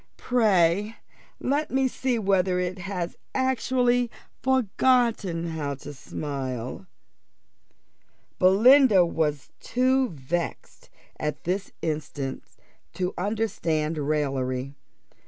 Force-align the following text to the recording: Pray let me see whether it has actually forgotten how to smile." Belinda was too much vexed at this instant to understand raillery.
Pray 0.17 0.95
let 1.39 1.69
me 1.69 1.87
see 1.87 2.17
whether 2.17 2.57
it 2.59 2.79
has 2.79 3.15
actually 3.35 4.09
forgotten 4.41 5.49
how 5.49 5.75
to 5.75 5.93
smile." 5.93 6.87
Belinda 8.39 9.05
was 9.05 9.51
too 9.59 10.09
much 10.09 10.17
vexed 10.19 10.89
at 11.19 11.43
this 11.43 11.71
instant 11.83 12.43
to 12.95 13.13
understand 13.15 13.99
raillery. 13.99 14.73